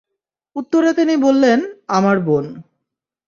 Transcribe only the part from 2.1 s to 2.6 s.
বোন।